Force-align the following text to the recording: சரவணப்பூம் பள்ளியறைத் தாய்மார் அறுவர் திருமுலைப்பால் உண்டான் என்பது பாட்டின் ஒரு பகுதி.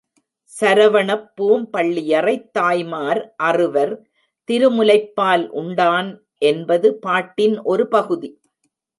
சரவணப்பூம் 0.53 1.65
பள்ளியறைத் 1.73 2.47
தாய்மார் 2.51 3.19
அறுவர் 3.43 3.93
திருமுலைப்பால் 4.49 5.45
உண்டான் 5.53 6.09
என்பது 6.43 6.95
பாட்டின் 6.97 7.61
ஒரு 7.65 7.87
பகுதி. 7.87 8.31